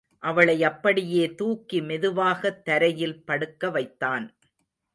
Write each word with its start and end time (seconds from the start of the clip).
அவளை 0.23 0.63
அப்படியே 0.63 1.35
தூக்கி 1.35 1.81
மெதுவாகத் 1.81 2.65
தரையில் 2.65 3.25
படுக்க 3.25 3.69
வைத்தான். 3.69 4.33